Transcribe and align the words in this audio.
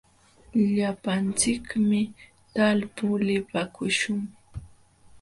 Llapanchikmi 0.75 2.01
talpuu 2.53 3.13
lipaakuśhun. 3.27 4.19